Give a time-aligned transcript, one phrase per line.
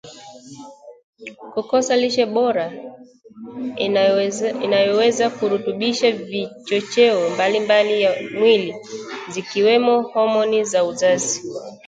[1.53, 2.65] kukosa lishe bora
[4.65, 8.75] inayoweza kurutubisha vichocheo mbalimbali vya mwili
[9.31, 11.41] zikiwemo homoni za uzazi